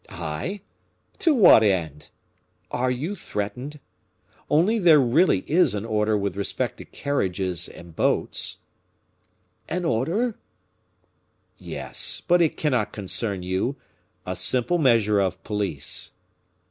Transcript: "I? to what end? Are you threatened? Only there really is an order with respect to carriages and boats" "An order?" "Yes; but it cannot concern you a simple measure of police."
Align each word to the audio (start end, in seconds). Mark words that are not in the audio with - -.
"I? 0.09 0.61
to 1.19 1.31
what 1.35 1.61
end? 1.61 2.09
Are 2.71 2.89
you 2.89 3.15
threatened? 3.15 3.79
Only 4.49 4.79
there 4.79 4.99
really 4.99 5.41
is 5.45 5.75
an 5.75 5.85
order 5.85 6.17
with 6.17 6.35
respect 6.35 6.77
to 6.77 6.85
carriages 6.85 7.69
and 7.69 7.95
boats" 7.95 8.57
"An 9.69 9.85
order?" 9.85 10.39
"Yes; 11.59 12.19
but 12.27 12.41
it 12.41 12.57
cannot 12.57 12.93
concern 12.93 13.43
you 13.43 13.75
a 14.25 14.35
simple 14.35 14.79
measure 14.79 15.19
of 15.19 15.43
police." 15.43 16.13